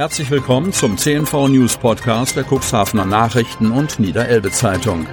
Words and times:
Herzlich 0.00 0.30
willkommen 0.30 0.72
zum 0.72 0.96
CNV 0.96 1.48
News 1.48 1.76
Podcast 1.76 2.34
der 2.34 2.46
Cuxhavener 2.50 3.04
Nachrichten 3.04 3.70
und 3.70 4.00
Niederelbe 4.00 4.50
Zeitung. 4.50 5.06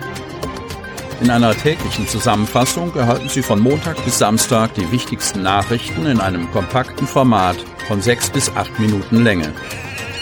In 1.19 1.29
einer 1.29 1.53
täglichen 1.53 2.07
Zusammenfassung 2.07 2.95
erhalten 2.95 3.27
Sie 3.27 3.41
von 3.41 3.59
Montag 3.59 4.01
bis 4.05 4.17
Samstag 4.17 4.75
die 4.75 4.89
wichtigsten 4.89 5.43
Nachrichten 5.43 6.05
in 6.05 6.21
einem 6.21 6.49
kompakten 6.51 7.05
Format 7.05 7.57
von 7.89 8.01
sechs 8.01 8.29
bis 8.29 8.49
acht 8.55 8.79
Minuten 8.79 9.25
Länge. 9.25 9.53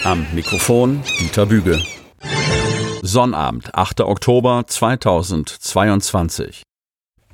Am 0.02 0.26
Mikrofon 0.34 1.00
Dieter 1.20 1.46
Büge. 1.46 1.80
Sonnabend, 3.02 3.72
8. 3.72 4.00
Oktober 4.00 4.64
2022. 4.66 6.64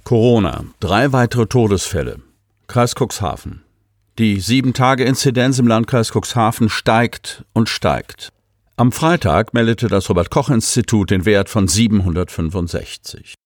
Corona. 0.05 0.67
Drei 0.80 1.14
weitere 1.14 1.46
Todesfälle. 1.46 2.21
Kreis 2.67 2.95
Cuxhaven. 2.95 3.62
Die 4.19 4.41
Sieben-Tage-Inzidenz 4.41 5.59
im 5.59 5.67
Landkreis 5.67 6.13
Cuxhaven 6.13 6.69
steigt 6.69 7.47
und 7.55 7.71
steigt. 7.71 8.31
Am 8.77 8.93
Freitag 8.93 9.55
meldete 9.55 9.89
das 9.89 10.11
Robert-Koch-Institut 10.11 11.11
den 11.11 11.25
Wert 11.25 11.49
von 11.49 11.67
765. 11.67 13.36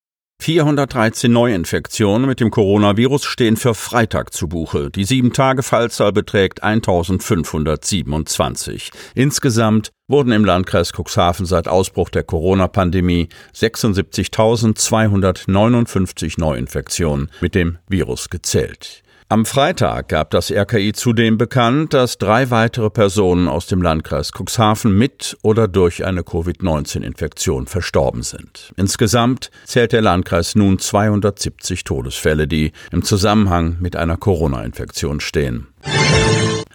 413 0.42 1.32
Neuinfektionen 1.32 2.26
mit 2.26 2.40
dem 2.40 2.50
Coronavirus 2.50 3.26
stehen 3.26 3.56
für 3.56 3.74
Freitag 3.74 4.32
zu 4.32 4.48
Buche. 4.48 4.90
Die 4.90 5.04
Sieben-Tage-Fallzahl 5.04 6.12
beträgt 6.12 6.64
1527. 6.64 8.90
Insgesamt 9.14 9.92
wurden 10.08 10.32
im 10.32 10.44
Landkreis 10.44 10.90
Cuxhaven 10.92 11.46
seit 11.46 11.68
Ausbruch 11.68 12.10
der 12.10 12.24
Corona-Pandemie 12.24 13.28
76.259 13.54 16.40
Neuinfektionen 16.40 17.30
mit 17.40 17.54
dem 17.54 17.78
Virus 17.88 18.30
gezählt. 18.30 19.04
Am 19.28 19.44
Freitag 19.44 20.06
gab 20.08 20.30
das 20.30 20.52
RKI 20.52 20.92
zudem 20.92 21.36
bekannt, 21.36 21.94
dass 21.94 22.16
drei 22.16 22.50
weitere 22.50 22.90
Personen 22.90 23.48
aus 23.48 23.66
dem 23.66 23.82
Landkreis 23.82 24.30
Cuxhaven 24.30 24.96
mit 24.96 25.36
oder 25.42 25.66
durch 25.66 26.04
eine 26.04 26.22
Covid-19-Infektion 26.22 27.66
verstorben 27.66 28.22
sind. 28.22 28.72
Insgesamt 28.76 29.50
zählt 29.64 29.92
der 29.92 30.02
Landkreis 30.02 30.54
nun 30.54 30.78
270 30.78 31.82
Todesfälle, 31.82 32.46
die 32.46 32.70
im 32.92 33.02
Zusammenhang 33.02 33.78
mit 33.80 33.96
einer 33.96 34.16
Corona-Infektion 34.16 35.18
stehen. 35.18 35.66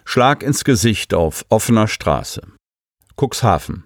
Schlag 0.04 0.44
ins 0.44 0.66
Gesicht 0.66 1.14
auf 1.14 1.46
offener 1.48 1.88
Straße. 1.88 2.42
Cuxhaven. 3.16 3.86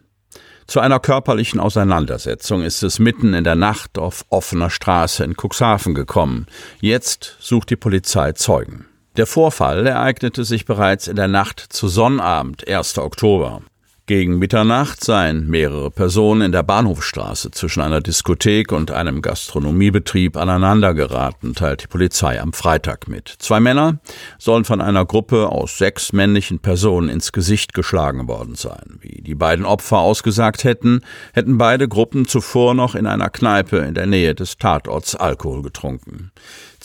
Zu 0.67 0.79
einer 0.79 0.99
körperlichen 0.99 1.59
Auseinandersetzung 1.59 2.63
ist 2.63 2.81
es 2.81 2.97
mitten 2.97 3.33
in 3.33 3.43
der 3.43 3.55
Nacht 3.55 3.99
auf 3.99 4.25
offener 4.29 4.69
Straße 4.69 5.23
in 5.23 5.35
Cuxhaven 5.35 5.93
gekommen. 5.93 6.47
Jetzt 6.81 7.37
sucht 7.39 7.69
die 7.69 7.75
Polizei 7.75 8.31
Zeugen. 8.31 8.87
Der 9.15 9.27
Vorfall 9.27 9.85
ereignete 9.85 10.43
sich 10.43 10.65
bereits 10.65 11.07
in 11.07 11.15
der 11.15 11.27
Nacht 11.27 11.59
zu 11.59 11.87
Sonnabend, 11.87 12.67
1. 12.67 12.97
Oktober. 12.97 13.61
Gegen 14.07 14.37
Mitternacht 14.37 15.03
seien 15.03 15.47
mehrere 15.47 15.89
Personen 15.89 16.41
in 16.41 16.51
der 16.51 16.61
Bahnhofstraße 16.61 17.49
zwischen 17.49 17.81
einer 17.81 18.01
Diskothek 18.01 18.71
und 18.71 18.91
einem 18.91 19.23
Gastronomiebetrieb 19.23 20.37
aneinandergeraten, 20.37 21.55
teilt 21.55 21.81
die 21.81 21.87
Polizei 21.87 22.39
am 22.39 22.53
Freitag 22.53 23.07
mit. 23.07 23.33
Zwei 23.39 23.59
Männer 23.59 23.97
sollen 24.37 24.63
von 24.63 24.79
einer 24.79 25.07
Gruppe 25.07 25.49
aus 25.49 25.79
sechs 25.79 26.13
männlichen 26.13 26.59
Personen 26.59 27.09
ins 27.09 27.31
Gesicht 27.31 27.73
geschlagen 27.73 28.27
worden 28.27 28.53
sein. 28.53 28.99
Wie 29.01 29.23
die 29.23 29.33
beiden 29.33 29.65
Opfer 29.65 29.97
ausgesagt 29.97 30.65
hätten, 30.65 31.01
hätten 31.33 31.57
beide 31.57 31.87
Gruppen 31.87 32.27
zuvor 32.27 32.75
noch 32.75 32.93
in 32.93 33.07
einer 33.07 33.31
Kneipe 33.31 33.77
in 33.77 33.95
der 33.95 34.05
Nähe 34.05 34.35
des 34.35 34.57
Tatorts 34.57 35.15
Alkohol 35.15 35.63
getrunken. 35.63 36.31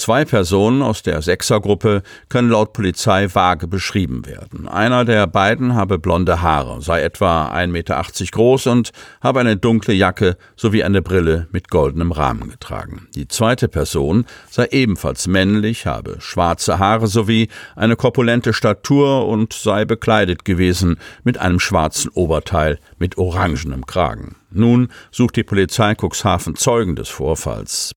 Zwei 0.01 0.25
Personen 0.25 0.81
aus 0.81 1.03
der 1.03 1.21
Sechsergruppe 1.21 2.03
können 2.31 2.49
laut 2.49 2.73
Polizei 2.73 3.29
vage 3.35 3.69
beschrieben 3.69 4.25
werden. 4.25 4.67
Einer 4.67 5.05
der 5.05 5.27
beiden 5.27 5.75
habe 5.75 5.99
blonde 5.99 6.41
Haare, 6.41 6.81
sei 6.81 7.03
etwa 7.03 7.51
1,80 7.53 7.67
Meter 7.67 8.03
groß 8.33 8.69
und 8.69 8.93
habe 9.21 9.41
eine 9.41 9.59
dunkle 9.59 9.93
Jacke 9.93 10.39
sowie 10.57 10.85
eine 10.85 11.03
Brille 11.03 11.49
mit 11.53 11.69
goldenem 11.69 12.13
Rahmen 12.13 12.49
getragen. 12.49 13.09
Die 13.15 13.29
zweite 13.29 13.69
Person 13.69 14.25
sei 14.49 14.69
ebenfalls 14.71 15.27
männlich, 15.27 15.85
habe 15.85 16.17
schwarze 16.19 16.79
Haare 16.79 17.07
sowie 17.07 17.51
eine 17.77 17.95
korpulente 17.95 18.55
Statur 18.55 19.29
und 19.29 19.53
sei 19.53 19.85
bekleidet 19.85 20.47
gewesen 20.47 20.97
mit 21.25 21.37
einem 21.37 21.61
schwarzen 21.61 22.11
Oberteil 22.15 22.79
mit 22.99 23.19
orangenem 23.19 23.85
Kragen. 23.85 24.37
Nun 24.51 24.89
sucht 25.11 25.37
die 25.37 25.45
Polizei 25.45 25.95
Cuxhaven 25.95 26.57
Zeugen 26.57 26.97
des 26.97 27.11
Vorfalls. 27.11 27.93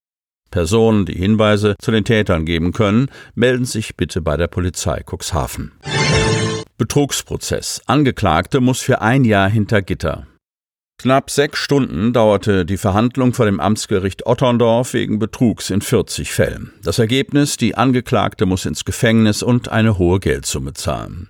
Personen, 0.54 1.08
die 1.08 1.18
Hinweise 1.18 1.74
zu 1.80 1.90
den 1.90 2.06
Tätern 2.06 2.46
geben 2.46 2.74
können, 2.74 3.08
melden 3.34 3.66
sich 3.66 3.98
bitte 3.98 4.22
bei 4.22 4.38
der 4.38 4.46
Polizei 4.46 5.02
Cuxhaven. 5.04 5.72
Betrugsprozess. 6.78 7.82
Angeklagte 7.88 8.62
muss 8.62 8.80
für 8.80 9.02
ein 9.02 9.26
Jahr 9.26 9.50
hinter 9.50 9.82
Gitter. 9.82 10.28
Knapp 10.98 11.32
sechs 11.32 11.60
Stunden 11.60 12.14
dauerte 12.14 12.66
die 12.66 12.78
Verhandlung 12.78 13.34
vor 13.34 13.46
dem 13.46 13.60
Amtsgericht 13.60 14.26
Otterndorf 14.26 14.94
wegen 14.94 15.20
Betrugs 15.20 15.70
in 15.70 15.82
40 15.82 16.32
Fällen. 16.32 16.72
Das 16.82 16.98
Ergebnis, 16.98 17.58
die 17.58 17.76
Angeklagte 17.76 18.46
muss 18.46 18.66
ins 18.66 18.86
Gefängnis 18.86 19.44
und 19.44 19.68
eine 19.68 19.98
hohe 19.98 20.22
Geldsumme 20.22 20.74
zahlen. 20.74 21.30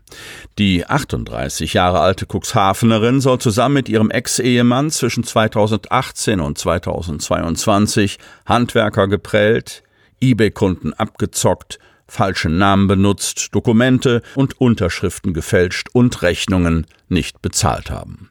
Die 0.60 0.86
38 0.86 1.74
Jahre 1.74 2.02
alte 2.02 2.28
Cuxhavenerin 2.28 3.20
soll 3.20 3.40
zusammen 3.40 3.76
mit 3.76 3.90
ihrem 3.90 4.12
Ex-Ehemann 4.12 4.92
zwischen 4.92 5.24
2018 5.24 6.40
und 6.40 6.58
2022 6.58 8.20
Handwerker 8.46 9.08
geprellt, 9.08 9.82
eBay-Kunden 10.22 10.94
abgezockt, 10.94 11.80
falsche 12.08 12.50
Namen 12.50 12.88
benutzt, 12.88 13.50
Dokumente 13.54 14.22
und 14.36 14.62
Unterschriften 14.62 15.34
gefälscht 15.34 15.88
und 15.94 16.22
Rechnungen 16.22 16.86
nicht 17.14 17.42
bezahlt 17.42 17.90
haben. 17.90 18.30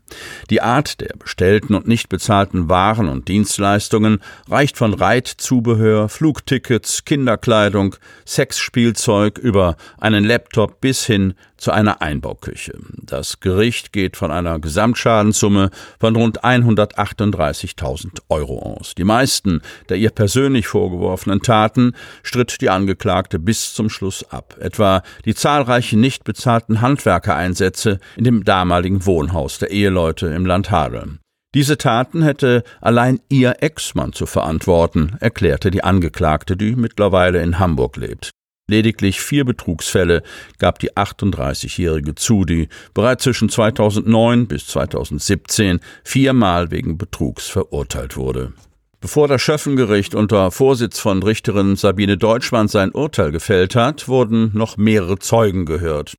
Die 0.51 0.61
Art 0.61 1.01
der 1.01 1.15
bestellten 1.17 1.75
und 1.75 1.89
nicht 1.89 2.09
bezahlten 2.09 2.69
Waren 2.69 3.09
und 3.09 3.29
Dienstleistungen 3.29 4.21
reicht 4.49 4.77
von 4.77 4.95
Reitzubehör, 4.95 6.09
Flugtickets, 6.09 7.05
Kinderkleidung, 7.05 7.97
Sexspielzeug 8.27 9.39
über 9.39 9.77
einen 9.99 10.25
Laptop 10.25 10.81
bis 10.81 11.07
hin 11.07 11.35
zu 11.63 11.71
einer 11.71 12.03
Einbauküche. 12.03 12.73
Das 13.03 13.39
Gericht 13.39 13.93
geht 13.93 14.17
von 14.17 14.33
einer 14.33 14.59
Gesamtschadenssumme 14.59 15.71
von 16.01 16.17
rund 16.17 16.43
138.000 16.43 18.23
Euro 18.29 18.59
aus. 18.59 18.97
Die 18.97 19.05
meisten 19.05 19.63
der 19.89 19.97
ihr 19.97 20.11
persönlich 20.11 20.67
vorgeworfenen 20.67 21.41
Taten 21.41 21.95
stritt 22.25 22.61
die 22.61 22.69
Angeklagte 22.69 23.39
bis 23.39 23.75
zum 23.75 23.91
Schluss 23.91 24.25
ab. 24.31 24.57
Etwa 24.59 25.03
die 25.25 25.37
zahlreichen 25.37 26.01
nicht 26.01 26.25
bezahlten 26.25 26.81
Handwerkereinsätze 26.81 28.01
in 28.17 28.25
dem 28.25 28.45
damaligen 28.45 28.72
Wohnhaus 29.07 29.59
der 29.59 29.71
Eheleute 29.71 30.29
im 30.29 30.47
Land 30.47 30.71
Hadeln. 30.71 31.19
Diese 31.55 31.77
Taten 31.77 32.23
hätte 32.23 32.63
allein 32.81 33.21
ihr 33.29 33.57
Ex-Mann 33.61 34.15
zu 34.15 34.25
verantworten, 34.25 35.17
erklärte 35.21 35.71
die 35.71 35.85
Angeklagte, 35.85 36.57
die 36.57 36.75
mittlerweile 36.75 37.43
in 37.43 37.59
Hamburg 37.59 37.99
lebt. 37.99 38.31
Lediglich 38.71 39.21
vier 39.21 39.45
Betrugsfälle 39.45 40.23
gab 40.59 40.79
die 40.79 40.93
38-Jährige 40.93 42.15
zu, 42.15 42.47
die 42.47 42.69
bereits 42.95 43.25
zwischen 43.25 43.51
2009 43.51 44.47
bis 44.47 44.67
2017 44.69 45.81
viermal 46.05 46.71
wegen 46.71 46.97
Betrugs 46.97 47.49
verurteilt 47.49 48.17
wurde. 48.17 48.55
Bevor 49.03 49.27
das 49.29 49.43
Schöffengericht 49.43 50.15
unter 50.15 50.53
Vorsitz 50.53 51.01
von 51.01 51.23
Richterin 51.23 51.77
Sabine 51.77 52.17
Deutschmann 52.17 52.69
sein 52.69 52.93
Urteil 52.93 53.33
gefällt 53.33 53.75
hat, 53.75 54.09
wurden 54.09 54.53
noch 54.55 54.77
mehrere 54.77 55.19
Zeugen 55.19 55.67
gehört. 55.67 56.15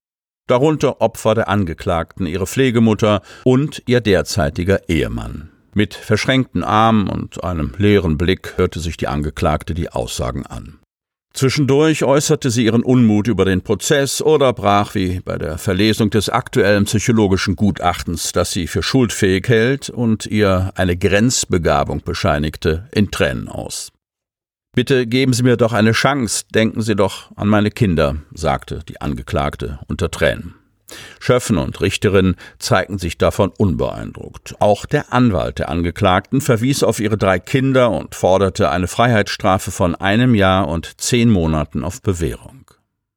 Darunter 0.48 1.00
Opfer 1.00 1.36
der 1.36 1.48
Angeklagten, 1.48 2.26
ihre 2.26 2.46
Pflegemutter 2.46 3.22
und 3.46 3.82
ihr 3.86 4.02
derzeitiger 4.02 4.90
Ehemann. 4.90 5.50
Mit 5.74 5.94
verschränkten 5.94 6.64
Armen 6.64 7.08
und 7.08 7.44
einem 7.44 7.74
leeren 7.78 8.18
Blick 8.18 8.58
hörte 8.58 8.80
sich 8.80 8.98
die 8.98 9.08
Angeklagte 9.08 9.74
die 9.74 9.90
Aussagen 9.90 10.46
an. 10.46 10.80
Zwischendurch 11.34 12.04
äußerte 12.04 12.52
sie 12.52 12.66
ihren 12.66 12.84
Unmut 12.84 13.28
über 13.28 13.44
den 13.46 13.62
Prozess 13.62 14.22
oder 14.22 14.54
brach, 14.54 14.94
wie 14.94 15.20
bei 15.20 15.40
der 15.40 15.58
Verlesung 15.58 16.12
des 16.12 16.30
aktuellen 16.30 16.86
psychologischen 16.86 17.56
Gutachtens, 17.56 18.34
das 18.34 18.52
sie 18.52 18.68
für 18.68 18.84
schuldfähig 18.84 19.48
hält 19.48 19.90
und 19.90 20.28
ihr 20.28 20.72
eine 20.76 20.96
Grenzbegabung 20.96 22.04
bescheinigte, 22.04 22.88
in 22.92 23.10
Tränen 23.10 23.48
aus. 23.48 23.92
Bitte 24.76 25.06
geben 25.06 25.34
Sie 25.34 25.44
mir 25.44 25.56
doch 25.56 25.72
eine 25.72 25.92
Chance, 25.92 26.46
denken 26.52 26.82
Sie 26.82 26.96
doch 26.96 27.30
an 27.36 27.48
meine 27.48 27.70
Kinder, 27.70 28.16
sagte 28.34 28.80
die 28.90 29.00
Angeklagte 29.02 29.80
unter 29.88 30.10
Tränen. 30.10 30.56
Schöffen 31.20 31.60
und 31.60 31.80
Richterin 31.80 32.36
zeigten 32.58 32.98
sich 32.98 33.20
davon 33.20 33.52
unbeeindruckt. 33.56 34.56
Auch 34.60 34.88
der 34.88 35.14
Anwalt 35.14 35.60
der 35.60 35.70
Angeklagten 35.70 36.42
verwies 36.42 36.82
auf 36.82 37.00
ihre 37.00 37.18
drei 37.18 37.38
Kinder 37.38 37.92
und 37.92 38.16
forderte 38.16 38.72
eine 38.72 38.88
Freiheitsstrafe 38.88 39.70
von 39.70 39.94
einem 39.94 40.34
Jahr 40.34 40.68
und 40.68 41.00
zehn 41.00 41.30
Monaten 41.30 41.84
auf 41.84 42.02
Bewährung. 42.02 42.63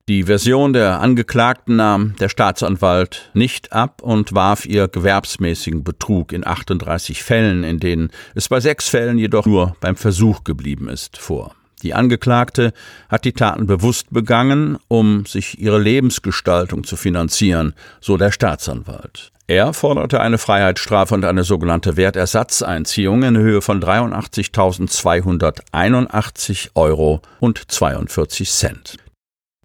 Die 0.09 0.23
Version 0.23 0.73
der 0.73 1.01
Angeklagten 1.01 1.75
nahm 1.75 2.15
der 2.21 2.29
Staatsanwalt 2.29 3.29
nicht 3.35 3.73
ab 3.73 4.03
und 4.03 4.37
warf 4.37 4.65
ihr 4.65 4.87
gewerbsmäßigen 4.87 5.83
Betrug 5.83 6.33
in 6.33 6.47
38 6.47 7.25
Fällen, 7.25 7.65
in 7.65 7.81
denen 7.81 8.11
es 8.37 8.49
bei 8.49 8.61
sechs 8.61 8.89
Fällen 8.89 9.19
jedoch 9.19 9.47
nur 9.47 9.75
beim 9.81 9.97
Versuch 9.97 10.45
geblieben 10.45 10.89
ist, 10.89 11.19
vor. 11.19 11.57
Die 11.83 11.93
Angeklagte 11.93 12.73
hat 13.09 13.25
die 13.25 13.33
Taten 13.33 13.67
bewusst 13.67 14.13
begangen, 14.13 14.79
um 14.87 15.27
sich 15.27 15.59
ihre 15.59 15.81
Lebensgestaltung 15.81 16.85
zu 16.85 16.95
finanzieren, 16.95 17.75
so 18.01 18.17
der 18.17 18.31
Staatsanwalt. 18.31 19.33
Er 19.49 19.73
forderte 19.73 20.21
eine 20.21 20.39
Freiheitsstrafe 20.39 21.15
und 21.15 21.25
eine 21.25 21.43
sogenannte 21.43 21.97
Wertersatzeinziehung 21.97 23.25
in 23.25 23.37
Höhe 23.37 23.61
von 23.61 23.83
83.281 23.83 26.69
Euro 26.77 27.23
und 27.41 27.73
42 27.73 28.49
Cent. 28.49 28.99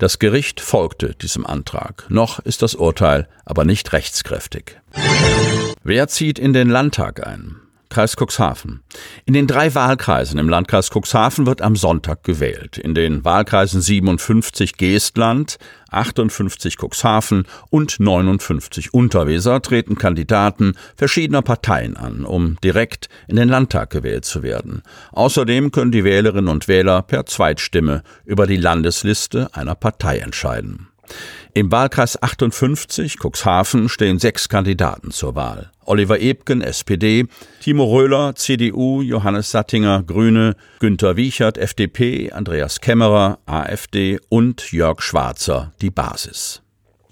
Das 0.01 0.17
Gericht 0.17 0.61
folgte 0.61 1.13
diesem 1.13 1.45
Antrag. 1.45 2.05
Noch 2.09 2.39
ist 2.39 2.63
das 2.63 2.73
Urteil 2.73 3.27
aber 3.45 3.65
nicht 3.65 3.93
rechtskräftig. 3.93 4.81
Wer 5.83 6.07
zieht 6.07 6.39
in 6.39 6.53
den 6.53 6.71
Landtag 6.71 7.27
ein? 7.27 7.60
Kreis 7.91 8.15
Cuxhaven. 8.15 8.81
In 9.25 9.33
den 9.33 9.45
drei 9.45 9.75
Wahlkreisen 9.75 10.39
im 10.39 10.49
Landkreis 10.49 10.89
Cuxhaven 10.89 11.45
wird 11.45 11.61
am 11.61 11.75
Sonntag 11.75 12.23
gewählt. 12.23 12.77
In 12.77 12.95
den 12.95 13.23
Wahlkreisen 13.23 13.81
57 13.81 14.77
Geestland, 14.77 15.57
58 15.91 16.77
Cuxhaven 16.77 17.45
und 17.69 17.99
59 17.99 18.93
Unterweser 18.93 19.61
treten 19.61 19.97
Kandidaten 19.97 20.75
verschiedener 20.95 21.41
Parteien 21.41 21.97
an, 21.97 22.25
um 22.25 22.57
direkt 22.63 23.09
in 23.27 23.35
den 23.35 23.49
Landtag 23.49 23.89
gewählt 23.89 24.25
zu 24.25 24.41
werden. 24.41 24.83
Außerdem 25.11 25.71
können 25.71 25.91
die 25.91 26.05
Wählerinnen 26.05 26.49
und 26.49 26.67
Wähler 26.67 27.01
per 27.01 27.25
Zweitstimme 27.25 28.03
über 28.25 28.47
die 28.47 28.57
Landesliste 28.57 29.49
einer 29.53 29.75
Partei 29.75 30.19
entscheiden. 30.19 30.90
Im 31.53 31.71
Wahlkreis 31.71 32.21
58 32.21 33.17
Cuxhaven 33.19 33.89
stehen 33.89 34.19
sechs 34.19 34.47
Kandidaten 34.47 35.11
zur 35.11 35.35
Wahl. 35.35 35.69
Oliver 35.85 36.19
Ebken, 36.19 36.61
SPD, 36.61 37.25
Timo 37.59 37.83
Röhler, 37.83 38.35
CDU, 38.35 39.01
Johannes 39.01 39.51
Sattinger, 39.51 40.03
Grüne, 40.03 40.55
Günter 40.79 41.17
Wiechert, 41.17 41.57
FDP, 41.57 42.31
Andreas 42.31 42.79
Kämmerer, 42.79 43.39
AfD 43.45 44.19
und 44.29 44.71
Jörg 44.71 45.01
Schwarzer, 45.01 45.73
die 45.81 45.91
Basis. 45.91 46.61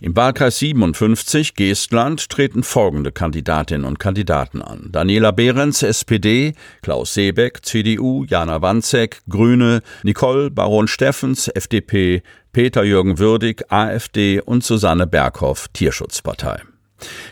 Im 0.01 0.15
Wahlkreis 0.15 0.59
57 0.59 1.55
Geestland 1.55 2.29
treten 2.29 2.63
folgende 2.63 3.11
Kandidatinnen 3.11 3.85
und 3.85 3.99
Kandidaten 3.99 4.61
an. 4.61 4.87
Daniela 4.93 5.31
Behrens, 5.31 5.83
SPD, 5.83 6.53
Klaus 6.81 7.13
Seebeck, 7.13 7.65
CDU, 7.65 8.23
Jana 8.23 8.61
Wanzek, 8.61 9.21
Grüne, 9.27 9.81
Nicole 10.03 10.51
Baron 10.51 10.87
Steffens, 10.87 11.49
FDP, 11.49 12.23
Peter-Jürgen 12.59 13.19
Würdig, 13.19 13.71
AfD 13.71 14.41
und 14.41 14.65
Susanne 14.65 15.07
Berghoff, 15.07 15.69
Tierschutzpartei. 15.69 16.61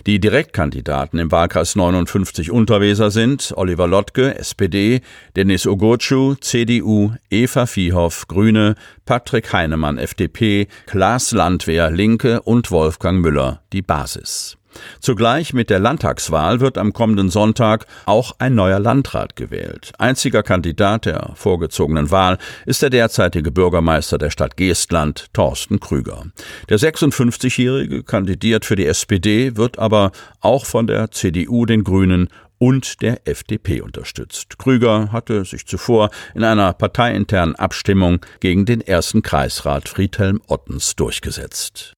Die 0.06 0.22
Direktkandidaten 0.22 1.20
im 1.20 1.34
Wahlkreis 1.34 1.76
59 1.76 2.50
Unterweser 2.50 3.12
sind 3.12 3.52
Oliver 3.58 3.88
Lottke, 3.88 4.40
SPD, 4.40 5.02
Dennis 5.36 5.68
Ogurcu, 5.68 6.36
CDU, 6.36 7.12
Eva 7.30 7.66
Viehhoff, 7.66 8.30
Grüne, 8.30 8.76
Patrick 9.04 9.52
Heinemann, 9.52 9.98
FDP, 9.98 10.70
Klaas 10.86 11.34
Landwehr, 11.34 11.92
Linke 11.92 12.42
und 12.44 12.72
Wolfgang 12.72 13.20
Müller, 13.20 13.64
die 13.74 13.82
Basis. 13.82 14.57
Zugleich 15.00 15.54
mit 15.54 15.70
der 15.70 15.80
Landtagswahl 15.80 16.60
wird 16.60 16.78
am 16.78 16.94
kommenden 16.94 17.30
Sonntag 17.30 17.86
auch 18.06 18.34
ein 18.40 18.56
neuer 18.56 18.80
Landrat 18.80 19.36
gewählt. 19.36 19.94
Einziger 19.98 20.44
Kandidat 20.44 21.06
der 21.06 21.32
vorgezogenen 21.36 22.12
Wahl 22.12 22.38
ist 22.66 22.82
der 22.82 22.90
derzeitige 22.90 23.52
Bürgermeister 23.52 24.18
der 24.18 24.30
Stadt 24.30 24.58
Geestland, 24.58 25.28
Thorsten 25.34 25.80
Krüger. 25.80 26.26
Der 26.70 26.80
56-Jährige 26.80 28.04
kandidiert 28.04 28.66
für 28.66 28.76
die 28.76 28.86
SPD, 28.86 29.56
wird 29.56 29.80
aber 29.80 30.12
auch 30.42 30.66
von 30.66 30.88
der 30.88 31.12
CDU, 31.12 31.66
den 31.66 31.84
Grünen 31.84 32.30
und 32.60 33.02
der 33.02 33.28
FDP 33.28 33.82
unterstützt. 33.82 34.58
Krüger 34.58 35.12
hatte 35.12 35.46
sich 35.46 35.66
zuvor 35.66 36.10
in 36.34 36.44
einer 36.44 36.74
parteiinternen 36.74 37.56
Abstimmung 37.56 38.20
gegen 38.40 38.66
den 38.66 38.82
ersten 38.82 39.22
Kreisrat 39.22 39.90
Friedhelm 39.90 40.42
Ottens 40.48 40.96
durchgesetzt. 40.96 41.97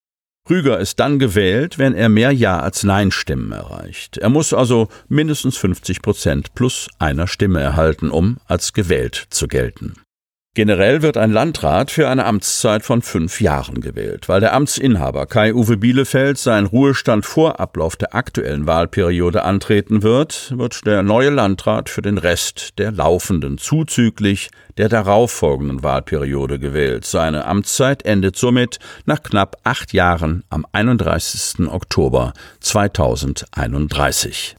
Rüger 0.49 0.79
ist 0.79 0.99
dann 0.99 1.19
gewählt, 1.19 1.77
wenn 1.77 1.93
er 1.93 2.09
mehr 2.09 2.31
Ja 2.31 2.59
als 2.59 2.83
Nein-Stimmen 2.83 3.51
erreicht. 3.51 4.17
Er 4.17 4.29
muss 4.29 4.53
also 4.53 4.87
mindestens 5.07 5.57
50 5.57 6.01
Prozent 6.01 6.55
plus 6.55 6.89
einer 6.97 7.27
Stimme 7.27 7.59
erhalten, 7.59 8.09
um 8.09 8.37
als 8.45 8.73
gewählt 8.73 9.27
zu 9.29 9.47
gelten. 9.47 9.93
Generell 10.59 11.01
wird 11.01 11.15
ein 11.15 11.31
Landrat 11.31 11.89
für 11.89 12.09
eine 12.09 12.25
Amtszeit 12.25 12.83
von 12.83 13.01
fünf 13.01 13.39
Jahren 13.39 13.79
gewählt. 13.79 14.27
Weil 14.27 14.41
der 14.41 14.51
Amtsinhaber 14.51 15.25
Kai-Uwe 15.25 15.77
Bielefeld 15.77 16.37
seinen 16.37 16.67
Ruhestand 16.67 17.25
vor 17.25 17.61
Ablauf 17.61 17.95
der 17.95 18.13
aktuellen 18.13 18.67
Wahlperiode 18.67 19.45
antreten 19.45 20.03
wird, 20.03 20.51
wird 20.57 20.85
der 20.85 21.01
neue 21.01 21.29
Landrat 21.29 21.87
für 21.87 22.01
den 22.01 22.17
Rest 22.17 22.77
der 22.77 22.91
laufenden 22.91 23.57
zuzüglich 23.57 24.49
der 24.75 24.89
darauffolgenden 24.89 25.81
Wahlperiode 25.81 26.59
gewählt. 26.59 27.05
Seine 27.05 27.45
Amtszeit 27.45 28.03
endet 28.03 28.35
somit 28.35 28.79
nach 29.05 29.23
knapp 29.23 29.55
acht 29.63 29.93
Jahren 29.93 30.43
am 30.49 30.65
31. 30.73 31.69
Oktober 31.69 32.33
2031. 32.59 34.58